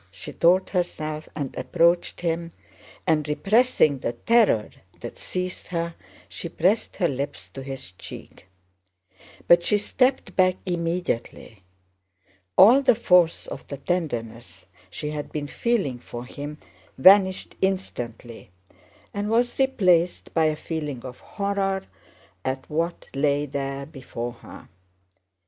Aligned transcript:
she 0.09 0.33
told 0.33 0.71
herself 0.71 1.29
and 1.35 1.55
approached 1.55 2.21
him, 2.21 2.51
and 3.05 3.29
repressing 3.29 3.99
the 3.99 4.13
terror 4.13 4.67
that 4.99 5.19
seized 5.19 5.67
her, 5.67 5.93
she 6.27 6.49
pressed 6.49 6.95
her 6.95 7.07
lips 7.07 7.47
to 7.49 7.61
his 7.61 7.91
cheek. 7.91 8.47
But 9.47 9.61
she 9.61 9.77
stepped 9.77 10.35
back 10.35 10.55
immediately. 10.65 11.61
All 12.57 12.81
the 12.81 12.95
force 12.95 13.45
of 13.45 13.67
the 13.67 13.77
tenderness 13.77 14.65
she 14.89 15.11
had 15.11 15.31
been 15.31 15.45
feeling 15.45 15.99
for 15.99 16.25
him 16.25 16.57
vanished 16.97 17.55
instantly 17.61 18.49
and 19.13 19.29
was 19.29 19.59
replaced 19.59 20.33
by 20.33 20.45
a 20.45 20.55
feeling 20.55 21.05
of 21.05 21.19
horror 21.19 21.85
at 22.43 22.67
what 22.71 23.05
lay 23.13 23.45
there 23.45 23.85
before 23.85 24.33
her. 24.33 24.67